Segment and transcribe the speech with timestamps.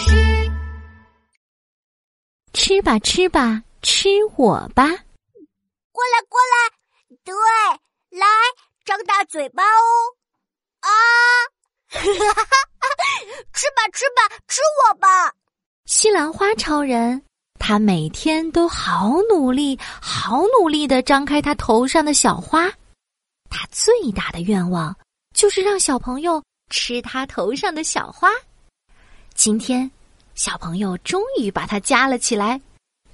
[0.00, 0.50] 事。
[2.52, 4.86] 吃吧吃吧，吃我吧！
[5.92, 6.70] 过来过来，
[7.24, 7.34] 对，
[8.18, 8.26] 来
[8.84, 9.80] 张大嘴巴哦！
[10.80, 10.88] 啊，
[13.52, 15.32] 吃吧吃吧，吃我吧！
[15.86, 17.22] 西兰花超人，
[17.58, 22.70] 他每天都好努力，好努力的张开他头上的小花。
[23.50, 24.96] 他最大的愿望
[25.34, 28.28] 就是让小朋友吃他头上的小花。
[29.34, 29.90] 今天，
[30.34, 32.60] 小朋友终于把它夹了起来，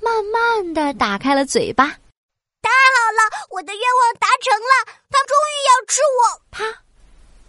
[0.00, 1.86] 慢慢的打开了嘴巴。
[1.86, 6.40] 太好了，我的愿望达成了，他终于要吃我。
[6.50, 6.82] 啪！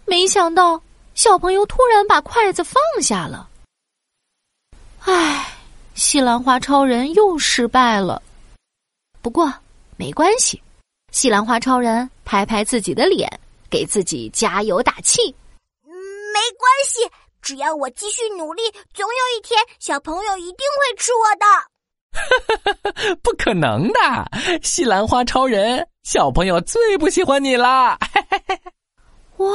[0.04, 0.80] 没想到，
[1.14, 3.48] 小朋友突然把筷子放下了。
[5.00, 5.56] 唉，
[5.94, 8.22] 西兰花超人又失败了。
[9.22, 9.52] 不过
[9.96, 10.62] 没关系，
[11.12, 13.28] 西兰花超人拍拍自己的脸，
[13.70, 15.34] 给自己加油打气。
[15.82, 17.10] 没关系。
[17.46, 23.14] 只要我继续努力，总有一天小朋友一定会吃我的。
[23.22, 24.00] 不可能的，
[24.64, 27.96] 西兰花超人，小朋友最不喜欢你啦！
[29.38, 29.46] 哇，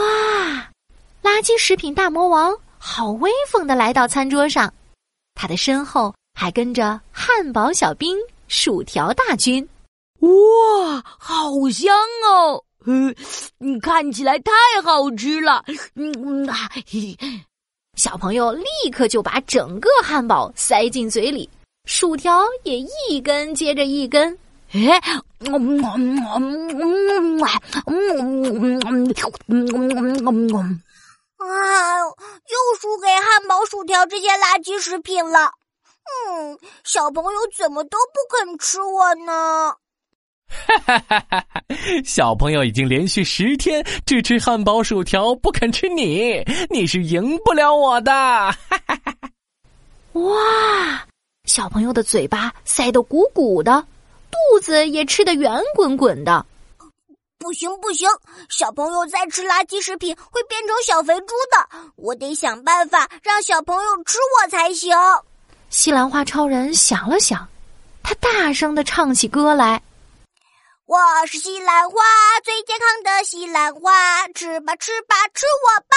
[1.22, 4.74] 垃圾食品大魔王好威风的来到餐桌上，
[5.36, 9.68] 他的身后还跟着汉堡小兵、薯条大军。
[10.22, 11.94] 哇，好香
[12.32, 12.64] 哦！
[12.88, 13.14] 嗯，
[13.82, 15.66] 看起来太好吃了。
[15.96, 16.72] 嗯啊。
[18.02, 21.48] 小朋友立刻就把整个汉堡塞进嘴里，
[21.86, 24.36] 薯条也一根接着一根。
[24.74, 25.22] 哎，啊！
[32.50, 35.52] 又输给汉堡、薯条这些垃圾食品了。
[36.28, 39.76] 嗯，小朋友怎么都不肯吃我呢？
[40.68, 41.64] 哈哈哈哈哈！
[42.04, 48.12] 小朋友已经连续十天只吃汉堡薯条，不肯吃你，你是赢不了我的！
[48.12, 49.30] 哈哈哈哈
[50.14, 51.08] 哇，
[51.46, 53.86] 小朋友的嘴巴塞得鼓鼓的，
[54.30, 56.46] 肚子也吃得圆滚滚的。
[57.40, 58.08] 不行不行，
[58.50, 64.96] 小朋友再吃垃圾食品会变成小肥猪的，我得想办法让小朋友吃我才行。
[65.70, 67.48] 西兰花超人想了想，
[68.04, 69.82] 他大声的唱起歌来。
[70.92, 72.02] 我是西兰花，
[72.44, 75.96] 最健康的西兰花，吃吧吃吧吃我吧！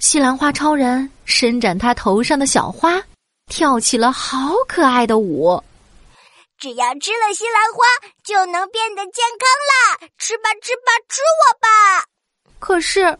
[0.00, 3.00] 西兰花超人伸展他头上的小花，
[3.46, 5.62] 跳起了好可爱的舞。
[6.58, 7.84] 只要吃了西兰花，
[8.24, 10.08] 就能变得健康啦！
[10.18, 12.04] 吃吧吃吧吃我吧！
[12.58, 13.16] 可是，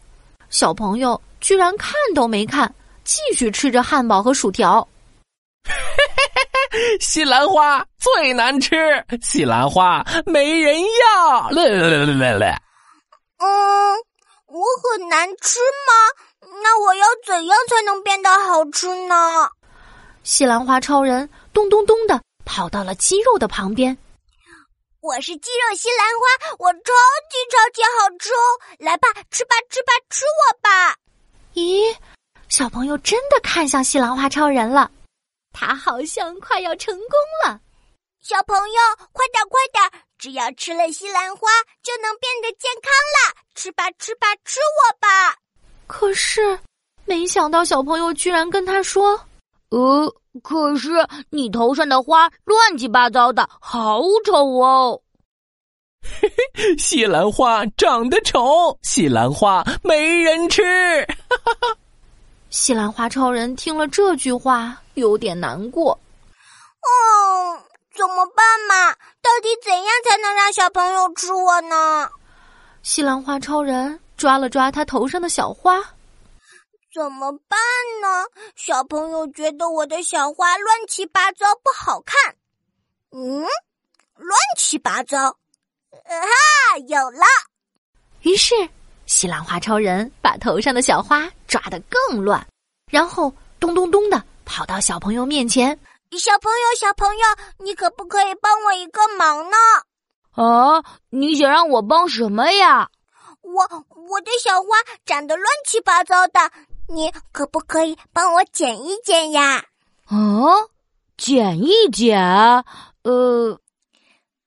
[0.49, 2.75] 小朋友居然看都没看，
[3.05, 4.85] 继续吃着汉堡和薯条。
[6.99, 8.75] 西兰花最难吃，
[9.21, 11.49] 西兰花没人要。
[11.49, 12.61] 来来来来来，
[13.39, 13.47] 嗯，
[14.47, 16.49] 我很难吃吗？
[16.63, 19.49] 那我要怎样才能变得好吃呢？
[20.23, 23.97] 西兰花超人咚咚咚的跑到了鸡肉的旁边。
[25.01, 26.79] 我是鸡肉西兰花，我超
[27.29, 28.59] 级超级好吃哦！
[28.79, 30.95] 来吧，吃吧吃吧吃我吧！
[31.53, 31.95] 咦，
[32.49, 34.91] 小朋友真的看向西兰花超人了。
[35.59, 37.59] 他好像快要成功了，
[38.21, 40.03] 小朋友，快点快点！
[40.19, 41.49] 只要吃了西兰花，
[41.81, 43.41] 就能变得健康了！
[43.55, 45.35] 吃吧吃吧吃我吧！
[45.87, 46.59] 可是，
[47.05, 49.19] 没想到小朋友居然跟他说
[49.69, 50.91] ：“呃，可是
[51.31, 55.01] 你头上的花乱七八糟的，好丑哦！”
[56.21, 60.61] 嘿嘿，西兰花长得丑，西兰花没人吃。
[62.49, 64.77] 西兰花超人听了这句话。
[64.97, 67.61] 有点难过，哦，
[67.95, 68.91] 怎么办嘛？
[69.21, 72.09] 到底怎样才能让小朋友吃我呢？
[72.81, 75.79] 西兰花超人抓了抓他头上的小花，
[76.91, 77.59] 怎么办
[78.01, 78.25] 呢？
[78.55, 82.35] 小朋友觉得我的小花乱七八糟不好看，
[83.11, 83.41] 嗯，
[84.15, 87.23] 乱七八糟，哈，有了。
[88.21, 88.55] 于是，
[89.05, 92.45] 西兰花超人把头上的小花抓得更乱，
[92.91, 94.23] 然后咚咚咚的。
[94.45, 95.77] 跑到小朋友面前，
[96.11, 97.25] 小朋友，小朋友，
[97.57, 99.57] 你可不可以帮我一个忙呢？
[100.31, 102.89] 啊，你想让我帮什么呀？
[103.41, 103.63] 我
[104.09, 104.67] 我的小花
[105.05, 106.39] 长得乱七八糟的，
[106.87, 109.65] 你可不可以帮我剪一剪呀？
[110.05, 110.15] 啊，
[111.17, 112.17] 剪一剪，
[113.03, 113.59] 呃，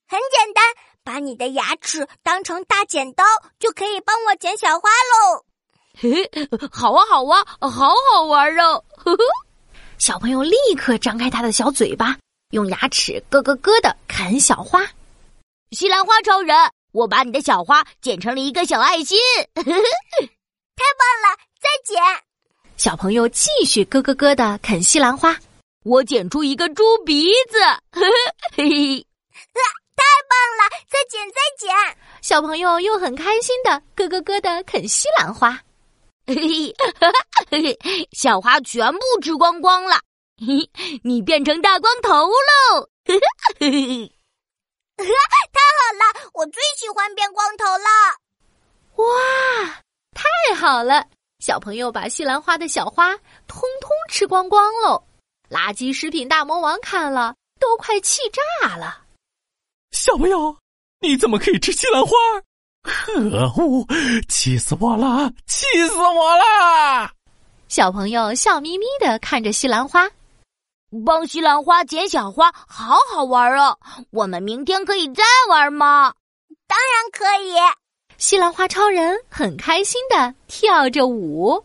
[0.09, 0.65] 很简单，
[1.05, 3.23] 把你的牙齿当成大剪刀，
[3.59, 5.45] 就可以帮我剪小花喽。
[6.03, 6.31] 嘿，
[6.73, 9.23] 好啊，好啊，好好玩哦，呵呵。
[9.99, 12.17] 小朋友立刻张开他的小嘴巴，
[12.53, 14.81] 用牙齿咯咯咯的啃小花。
[15.73, 16.57] 西兰花超人，
[16.93, 19.19] 我把你的小花剪成了一个小爱心，
[19.55, 21.37] 太棒了！
[21.61, 22.03] 再剪。
[22.79, 25.37] 小朋友继续咯咯咯的啃西兰花。
[25.85, 27.59] 我剪出一个猪鼻子，
[27.93, 28.07] 嘿
[28.57, 29.07] 嘿，
[29.95, 30.71] 太棒了！
[30.89, 31.97] 再剪，再剪。
[32.23, 35.61] 小朋友又很开心的咯咯咯的啃西兰花。
[37.51, 39.97] 嘿嘿，小花全部吃光光了。
[40.39, 40.71] 嘿，
[41.03, 42.89] 你变成大光头喽！
[43.05, 43.19] 嘿
[43.59, 44.13] 嘿，
[44.97, 47.89] 太好了，我最喜欢变光头了。
[48.97, 49.83] 哇，
[50.15, 51.05] 太好了！
[51.41, 53.17] 小朋友把西兰花的小花
[53.47, 55.03] 通通吃光光喽。
[55.51, 59.03] 垃圾食品大魔王看了都快气炸了。
[59.91, 60.57] 小朋友，
[61.01, 62.17] 你怎么可以吃西兰花？
[62.83, 63.87] 可恶！
[64.29, 65.31] 气死我了！
[65.47, 67.11] 气死我了！
[67.69, 70.09] 小朋友笑眯眯的看着西兰花，
[71.05, 73.79] 帮西兰花捡小花，好好玩哦！
[74.11, 76.15] 我们明天可以再玩吗？
[76.67, 77.55] 当然可以。
[78.17, 81.65] 西兰花超人很开心的跳着舞。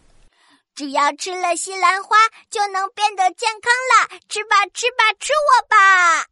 [0.75, 2.17] 只要吃了西兰花，
[2.49, 4.19] 就能变得健康了。
[4.27, 6.25] 吃吧，吃吧，吃我吧！